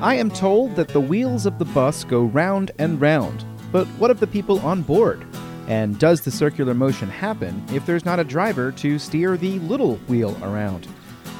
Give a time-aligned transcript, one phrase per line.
[0.00, 4.12] I am told that the wheels of the bus go round and round, but what
[4.12, 5.26] of the people on board?
[5.66, 9.96] And does the circular motion happen if there's not a driver to steer the little
[10.06, 10.86] wheel around?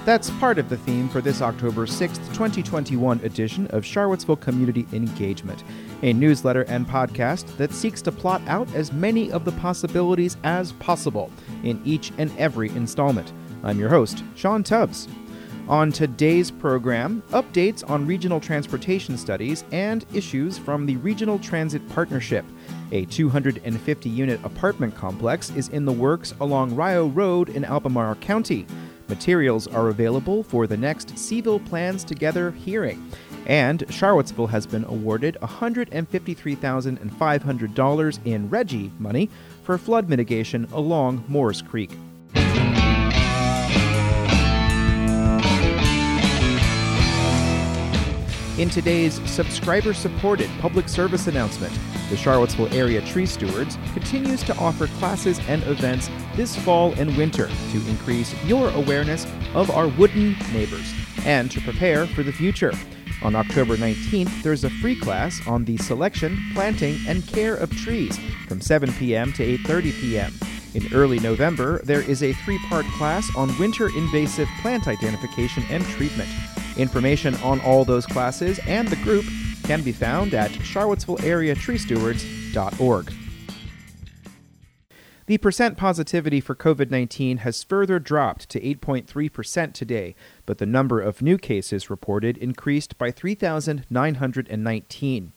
[0.05, 5.63] That's part of the theme for this October 6th, 2021 edition of Charlottesville Community Engagement,
[6.03, 10.73] a newsletter and podcast that seeks to plot out as many of the possibilities as
[10.73, 11.31] possible
[11.63, 13.33] in each and every installment.
[13.63, 15.07] I'm your host, Sean Tubbs.
[15.69, 22.47] On today's program, updates on regional transportation studies and issues from the Regional Transit Partnership.
[22.91, 28.65] A 250 unit apartment complex is in the works along Rio Road in Albemarle County.
[29.09, 33.13] Materials are available for the next Cville Plans Together hearing.
[33.47, 39.29] And Charlottesville has been awarded $153,500 in RGGI money
[39.65, 41.91] for flood mitigation along Moores Creek.
[48.59, 51.73] In today's subscriber supported public service announcement,
[52.11, 57.47] the Charlottesville Area Tree Stewards continues to offer classes and events this fall and winter
[57.47, 60.93] to increase your awareness of our wooden neighbors
[61.25, 62.73] and to prepare for the future.
[63.23, 68.19] On October 19th, there's a free class on the selection, planting, and care of trees
[68.49, 69.33] from 7 p.m.
[69.35, 70.35] to 8:30 p.m.
[70.75, 76.29] In early November, there is a three-part class on winter invasive plant identification and treatment.
[76.79, 79.25] Information on all those classes and the group
[79.65, 83.13] can be found at charlottesvilleareatreestewards.org.
[85.27, 90.15] The percent positivity for COVID 19 has further dropped to 8.3% today,
[90.47, 95.33] but the number of new cases reported increased by 3,919.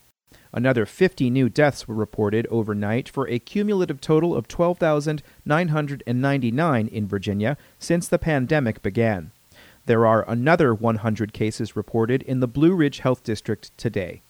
[0.54, 7.58] Another 50 new deaths were reported overnight for a cumulative total of 12,999 in Virginia
[7.78, 9.30] since the pandemic began.
[9.86, 14.22] There are another 100 cases reported in the Blue Ridge Health District today.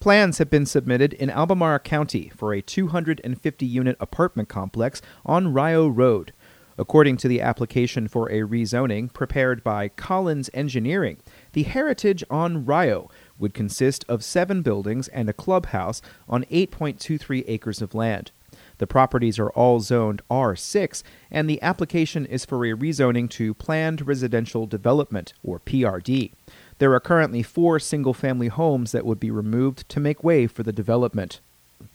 [0.00, 5.88] Plans have been submitted in Albemarle County for a 250 unit apartment complex on Rio
[5.88, 6.32] Road.
[6.78, 11.18] According to the application for a rezoning prepared by Collins Engineering,
[11.52, 17.82] the heritage on Rio would consist of seven buildings and a clubhouse on 8.23 acres
[17.82, 18.30] of land.
[18.80, 24.06] The properties are all zoned R6, and the application is for a rezoning to Planned
[24.06, 26.32] Residential Development, or PRD.
[26.78, 30.62] There are currently four single family homes that would be removed to make way for
[30.62, 31.40] the development.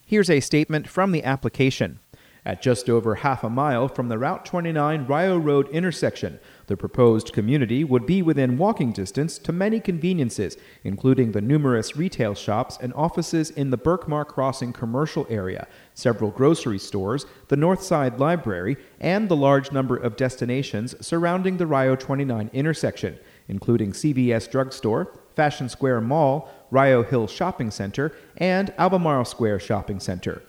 [0.06, 2.02] Here's a statement from the application.
[2.48, 7.34] At just over half a mile from the Route 29 Rio Road intersection, the proposed
[7.34, 12.94] community would be within walking distance to many conveniences, including the numerous retail shops and
[12.94, 19.36] offices in the Berkmar Crossing commercial area, several grocery stores, the Northside Library, and the
[19.36, 23.18] large number of destinations surrounding the Rio 29 intersection,
[23.48, 30.44] including CVS Drugstore, Fashion Square Mall, Rio Hill Shopping Center, and Albemarle Square Shopping Center.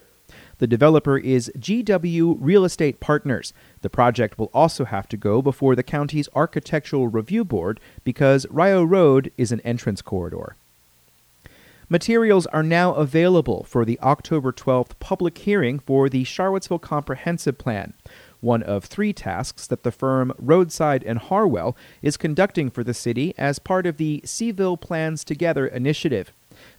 [0.59, 3.53] The developer is GW Real Estate Partners.
[3.83, 8.83] The project will also have to go before the county's Architectural Review Board because Rio
[8.83, 10.57] Road is an entrance corridor.
[11.89, 17.93] Materials are now available for the October 12th public hearing for the Charlottesville Comprehensive Plan,
[18.41, 23.35] one of three tasks that the firm Rhodeside and Harwell is conducting for the city
[23.37, 26.33] as part of the Cville Plans Together initiative.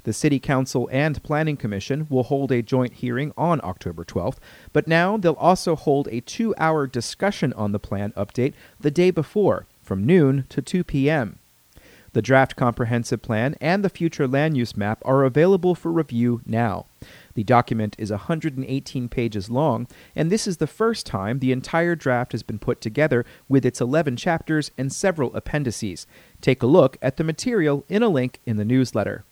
[0.07, 4.37] The City Council and Planning Commission will hold a joint hearing on October 12th,
[4.71, 9.11] but now they'll also hold a two hour discussion on the plan update the day
[9.11, 11.39] before, from noon to 2 p.m.
[12.13, 16.85] The draft comprehensive plan and the future land use map are available for review now.
[17.33, 22.31] The document is 118 pages long, and this is the first time the entire draft
[22.31, 26.07] has been put together with its 11 chapters and several appendices.
[26.39, 29.25] Take a look at the material in a link in the newsletter.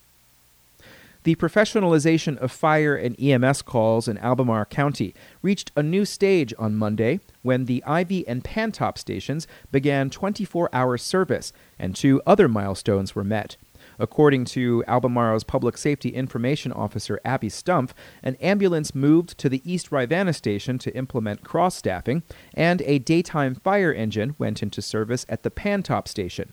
[1.26, 6.76] The professionalization of fire and EMS calls in Albemarle County reached a new stage on
[6.76, 13.16] Monday when the Ivy and Pantops stations began 24 hour service and two other milestones
[13.16, 13.56] were met.
[13.98, 17.90] According to Albemarle's Public Safety Information Officer Abby Stumpf,
[18.22, 22.22] an ambulance moved to the East Rivanna station to implement cross staffing,
[22.54, 26.52] and a daytime fire engine went into service at the Pantops station.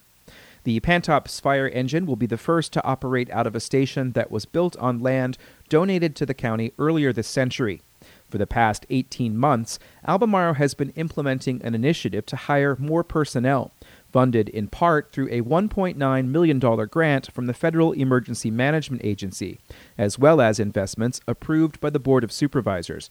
[0.64, 4.32] The Pantops fire engine will be the first to operate out of a station that
[4.32, 5.38] was built on land
[5.68, 7.82] donated to the county earlier this century.
[8.30, 9.78] For the past 18 months,
[10.08, 13.72] Albemarle has been implementing an initiative to hire more personnel,
[14.12, 19.60] funded in part through a $1.9 million grant from the Federal Emergency Management Agency,
[19.98, 23.10] as well as investments approved by the Board of Supervisors.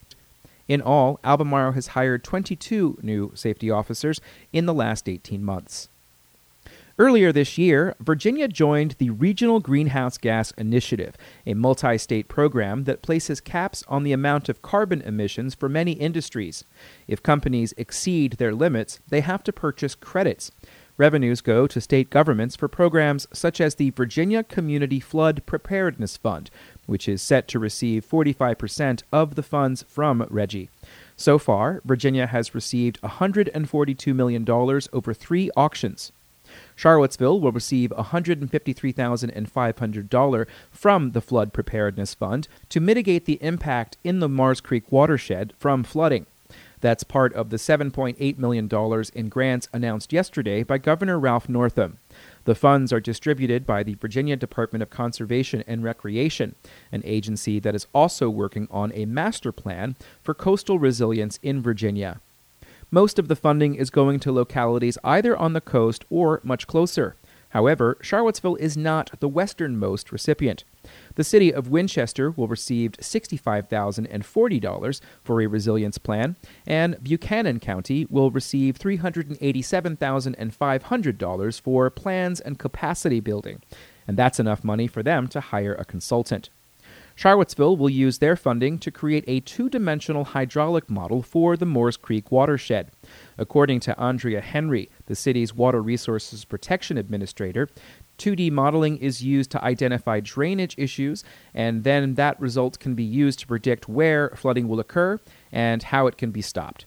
[0.69, 4.20] In all, Albemarle has hired 22 new safety officers
[4.52, 5.88] in the last 18 months.
[6.98, 11.16] Earlier this year, Virginia joined the Regional Greenhouse Gas Initiative,
[11.46, 15.92] a multi state program that places caps on the amount of carbon emissions for many
[15.92, 16.64] industries.
[17.08, 20.50] If companies exceed their limits, they have to purchase credits.
[20.98, 26.50] Revenues go to state governments for programs such as the Virginia Community Flood Preparedness Fund,
[26.84, 30.68] which is set to receive 45% of the funds from RGGI.
[31.16, 36.12] So far, Virginia has received $142 million over three auctions.
[36.76, 44.28] Charlottesville will receive $153,500 from the Flood Preparedness Fund to mitigate the impact in the
[44.28, 46.26] Moores Creek watershed from flooding.
[46.82, 48.69] That's part of the $7.8 million
[49.14, 51.98] in grants announced yesterday by Governor Ralph Northam.
[52.44, 56.56] The funds are distributed by the Virginia Department of Conservation and Recreation,
[56.90, 62.20] an agency that is also working on a master plan for coastal resilience in Virginia.
[62.94, 67.16] Most of the funding is going to localities either on the coast or much closer.
[67.48, 70.64] However, Charlottesville is not the westernmost recipient.
[71.14, 76.36] The city of Winchester will receive $65,040 for a resilience plan,
[76.66, 83.62] and Buchanan County will receive $387,500 for plans and capacity building.
[84.06, 86.50] And that's enough money for them to hire a consultant.
[87.14, 91.96] Charlottesville will use their funding to create a two dimensional hydraulic model for the Moores
[91.96, 92.90] Creek watershed.
[93.38, 97.68] According to Andrea Henry, the city's Water Resources Protection Administrator,
[98.18, 101.24] 2D modeling is used to identify drainage issues,
[101.54, 105.18] and then that result can be used to predict where flooding will occur
[105.50, 106.86] and how it can be stopped.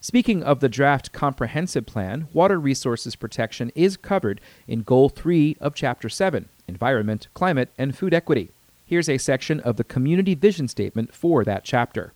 [0.00, 5.74] Speaking of the draft comprehensive plan, water resources protection is covered in Goal 3 of
[5.74, 8.50] Chapter 7 Environment, Climate, and Food Equity.
[8.92, 12.12] Here's a section of the community vision statement for that chapter.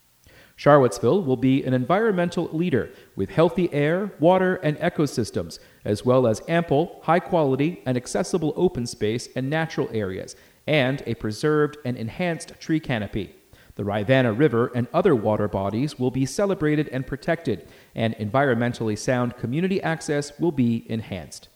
[0.56, 6.42] Charlottesville will be an environmental leader with healthy air, water, and ecosystems, as well as
[6.48, 10.36] ample, high quality, and accessible open space and natural areas,
[10.66, 13.34] and a preserved and enhanced tree canopy.
[13.76, 19.38] The Rivanna River and other water bodies will be celebrated and protected, and environmentally sound
[19.38, 21.48] community access will be enhanced.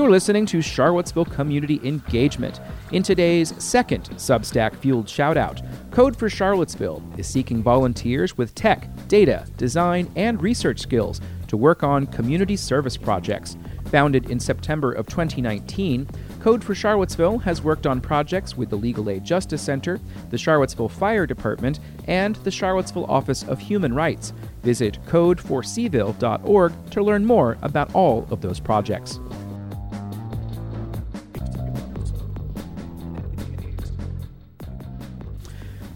[0.00, 2.58] You're listening to Charlottesville Community Engagement.
[2.90, 5.60] In today's second Substack fueled shoutout,
[5.90, 11.82] Code for Charlottesville is seeking volunteers with tech, data, design, and research skills to work
[11.82, 13.58] on community service projects.
[13.90, 16.08] Founded in September of 2019,
[16.40, 20.00] Code for Charlottesville has worked on projects with the Legal Aid Justice Center,
[20.30, 24.32] the Charlottesville Fire Department, and the Charlottesville Office of Human Rights.
[24.62, 29.20] Visit codeforcville.org to learn more about all of those projects.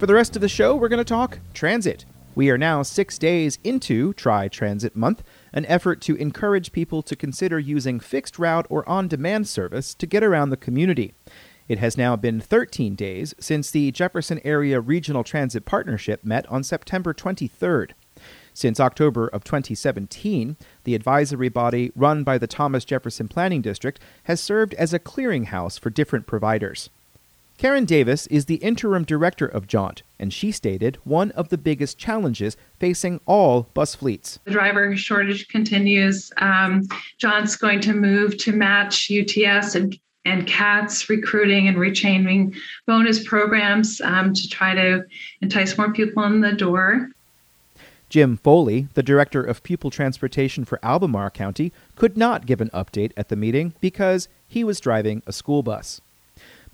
[0.04, 2.04] For the rest of the show, we're going to talk transit.
[2.34, 5.22] We are now six days into Try Transit Month,
[5.54, 10.06] an effort to encourage people to consider using fixed route or on demand service to
[10.06, 11.14] get around the community.
[11.68, 16.62] It has now been 13 days since the Jefferson Area Regional Transit Partnership met on
[16.62, 17.92] September 23rd.
[18.52, 24.38] Since October of 2017, the advisory body run by the Thomas Jefferson Planning District has
[24.38, 26.90] served as a clearinghouse for different providers.
[27.56, 31.98] Karen Davis is the interim director of Jaunt, and she stated one of the biggest
[31.98, 34.40] challenges facing all bus fleets.
[34.44, 36.32] The driver shortage continues.
[36.38, 36.82] Um,
[37.18, 42.56] Jaunt's going to move to match UTS and and CATS recruiting and retraining
[42.86, 45.04] bonus programs um, to try to
[45.42, 47.10] entice more people in the door.
[48.08, 53.12] Jim Foley, the director of pupil transportation for Albemarle County, could not give an update
[53.16, 56.00] at the meeting because he was driving a school bus.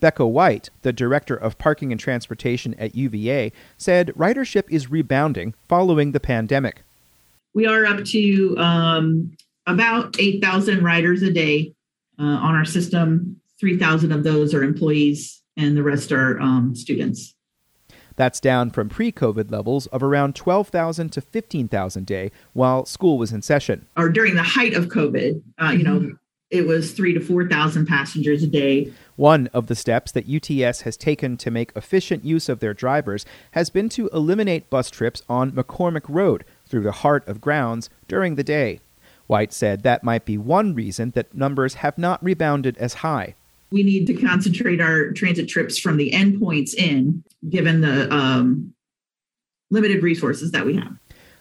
[0.01, 6.13] Becca White, the director of parking and transportation at UVA, said ridership is rebounding following
[6.13, 6.83] the pandemic.
[7.55, 11.75] We are up to um, about 8,000 riders a day
[12.19, 13.41] uh, on our system.
[13.59, 17.35] 3,000 of those are employees, and the rest are um, students.
[18.17, 23.19] That's down from pre COVID levels of around 12,000 to 15,000 a day while school
[23.19, 23.87] was in session.
[23.97, 26.17] Or during the height of COVID, uh, you know,
[26.51, 28.93] it was three to 4,000 passengers a day.
[29.21, 33.27] One of the steps that UTS has taken to make efficient use of their drivers
[33.51, 38.37] has been to eliminate bus trips on McCormick Road through the heart of grounds during
[38.37, 38.81] the day.
[39.27, 43.35] White said that might be one reason that numbers have not rebounded as high.
[43.71, 48.73] We need to concentrate our transit trips from the endpoints in, given the um,
[49.71, 50.97] limited resources that we have.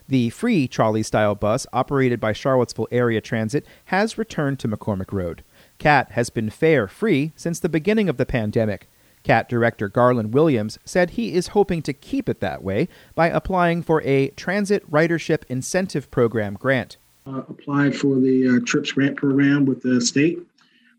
[0.09, 5.45] The free trolley style bus operated by Charlottesville Area Transit has returned to McCormick Road.
[5.79, 8.87] CAT has been fare free since the beginning of the pandemic.
[9.23, 13.81] CAT Director Garland Williams said he is hoping to keep it that way by applying
[13.81, 16.97] for a Transit Ridership Incentive Program grant.
[17.25, 20.39] Uh, applied for the uh, TRIPS grant program with the state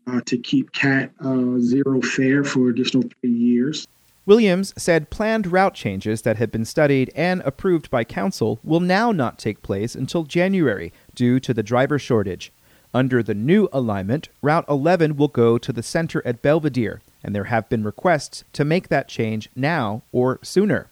[0.07, 3.87] uh, to keep CAT uh, zero fare for additional three years.
[4.25, 9.11] Williams said planned route changes that had been studied and approved by council will now
[9.11, 12.51] not take place until January due to the driver shortage.
[12.93, 17.45] Under the new alignment, Route 11 will go to the center at Belvedere, and there
[17.45, 20.89] have been requests to make that change now or sooner.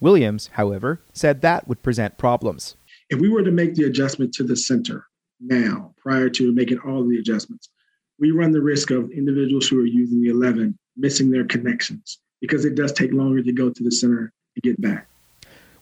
[0.00, 2.76] Williams, however, said that would present problems.
[3.08, 5.06] If we were to make the adjustment to the center
[5.40, 7.70] now, prior to making all the adjustments,
[8.18, 12.66] we run the risk of individuals who are using the 11 missing their connections because
[12.66, 15.06] it does take longer to go to the center and get back.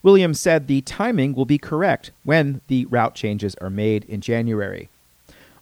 [0.02, 4.88] Williams said the timing will be correct when the route changes are made in January.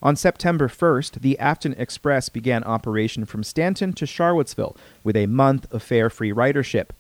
[0.03, 5.73] On September 1st, the Afton Express began operation from Staunton to Charlottesville with a month
[5.73, 6.91] of fare free ridership.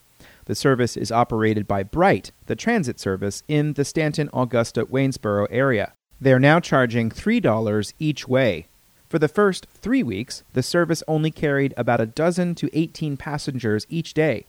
[0.47, 5.93] The service is operated by BRITE, the transit service in the Staunton, Augusta, Waynesboro area.
[6.21, 8.67] They are now charging $3 each way.
[9.09, 13.87] For the first three weeks, the service only carried about a dozen to 18 passengers
[13.89, 14.47] each day.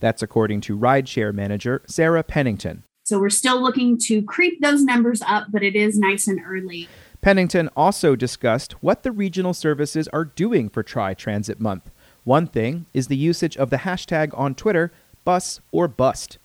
[0.00, 2.84] That's according to rideshare manager Sarah Pennington.
[3.04, 6.88] So we're still looking to creep those numbers up, but it is nice and early.
[7.22, 11.90] Pennington also discussed what the regional services are doing for Try Transit Month.
[12.24, 14.90] One thing is the usage of the hashtag on Twitter,
[15.24, 16.38] bus or bust.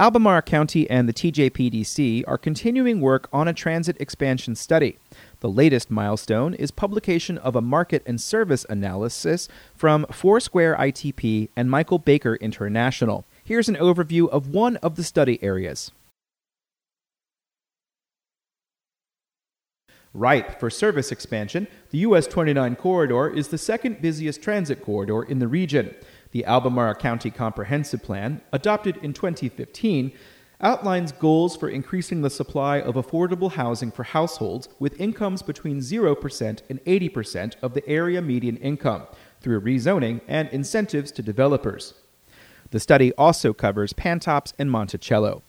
[0.00, 4.98] Albemarle County and the TJPDC are continuing work on a transit expansion study.
[5.40, 11.70] The latest milestone is publication of a market and service analysis from Foursquare ITP and
[11.70, 13.24] Michael Baker International.
[13.44, 15.92] Here's an overview of one of the study areas.
[20.16, 25.38] Ripe for service expansion, the US 29 corridor is the second busiest transit corridor in
[25.38, 25.94] the region.
[26.32, 30.12] The Albemarle County Comprehensive Plan, adopted in 2015,
[30.60, 36.60] outlines goals for increasing the supply of affordable housing for households with incomes between 0%
[36.70, 39.06] and 80% of the area median income
[39.42, 41.92] through rezoning and incentives to developers.
[42.70, 45.42] The study also covers Pantops and Monticello.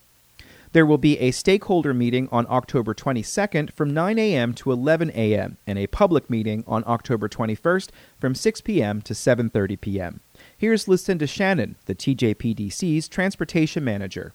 [0.72, 4.54] There will be a stakeholder meeting on October 22nd from 9 a.m.
[4.54, 5.56] to 11 a.m.
[5.66, 7.88] and a public meeting on October 21st
[8.20, 9.00] from 6 p.m.
[9.02, 10.20] to 7:30 p.m.
[10.56, 14.34] Here's Lucinda Shannon, the TJPDC's transportation manager.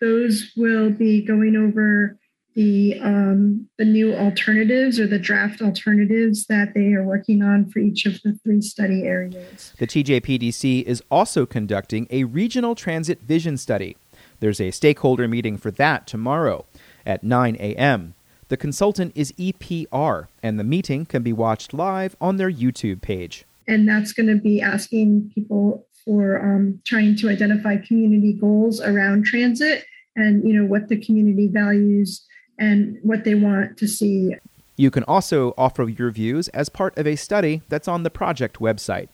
[0.00, 2.18] Those will be going over
[2.56, 7.80] the um, the new alternatives or the draft alternatives that they are working on for
[7.80, 9.74] each of the three study areas.
[9.78, 13.98] The TJPDC is also conducting a regional transit vision study.
[14.40, 16.64] There's a stakeholder meeting for that tomorrow
[17.04, 18.14] at 9 a.m.
[18.48, 23.44] The consultant is EPR, and the meeting can be watched live on their YouTube page.
[23.66, 29.24] And that's going to be asking people for um, trying to identify community goals around
[29.24, 32.24] transit and you know what the community values
[32.58, 34.34] and what they want to see.
[34.76, 38.58] You can also offer your views as part of a study that's on the project
[38.58, 39.08] website.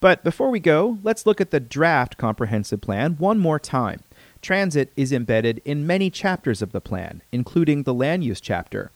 [0.00, 4.00] But before we go, let's look at the draft comprehensive plan one more time.
[4.44, 8.90] Transit is embedded in many chapters of the plan, including the land use chapter.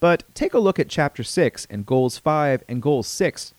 [0.00, 3.52] But take a look at Chapter 6 and Goals 5 and Goals 6.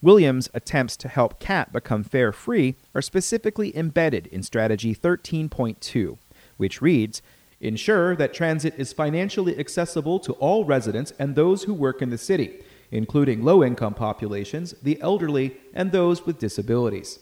[0.00, 6.18] Williams' attempts to help CAT become fare free are specifically embedded in Strategy 13.2,
[6.56, 7.20] which reads
[7.60, 12.16] Ensure that transit is financially accessible to all residents and those who work in the
[12.18, 17.18] city, including low income populations, the elderly, and those with disabilities.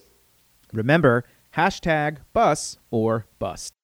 [0.70, 1.24] Remember,
[1.56, 3.74] hashtag bus or bust.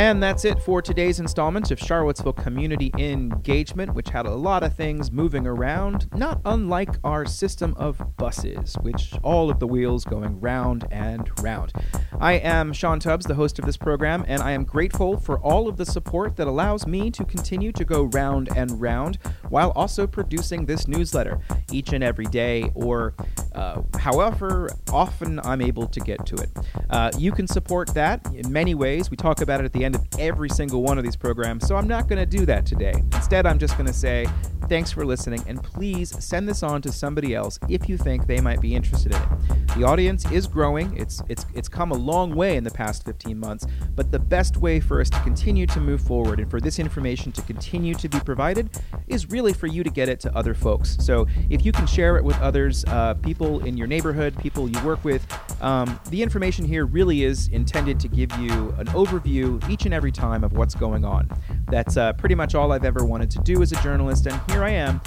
[0.00, 4.74] And that's it for today's installment of Charlottesville Community Engagement, which had a lot of
[4.74, 10.40] things moving around, not unlike our system of buses, which all of the wheels going
[10.40, 11.74] round and round.
[12.18, 15.68] I am Sean Tubbs, the host of this program, and I am grateful for all
[15.68, 19.18] of the support that allows me to continue to go round and round
[19.50, 21.38] while also producing this newsletter
[21.70, 23.14] each and every day, or
[23.54, 26.50] uh, however often I'm able to get to it.
[26.88, 29.10] Uh, you can support that in many ways.
[29.10, 31.76] We talk about it at the end of every single one of these programs, so
[31.76, 32.94] I'm not going to do that today.
[33.14, 34.26] Instead, I'm just going to say
[34.68, 38.40] thanks for listening, and please send this on to somebody else if you think they
[38.40, 39.76] might be interested in it.
[39.76, 40.96] The audience is growing.
[40.96, 44.56] It's it's it's come a long way in the past 15 months, but the best
[44.56, 48.08] way for us to continue to move forward and for this information to continue to
[48.08, 48.70] be provided
[49.08, 50.98] is really for you to get it to other folks.
[51.00, 54.78] So if you can share it with others, uh, people in your neighborhood, people you
[54.84, 55.26] work with,
[55.62, 60.12] um, the information here really is intended to give you an overview each and every
[60.12, 61.26] time of what's going on.
[61.70, 64.62] That's uh, pretty much all I've ever wanted to do as a journalist, and here
[64.62, 65.00] I am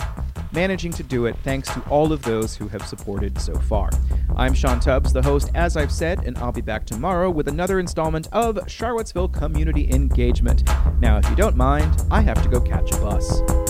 [0.51, 3.89] managing to do it thanks to all of those who have supported so far.
[4.35, 7.79] I'm Sean Tubbs, the host, as I've said, and I'll be back tomorrow with another
[7.79, 10.67] installment of Charlottesville Community Engagement.
[10.99, 13.62] Now, if you don't mind, I have to go catch a bus.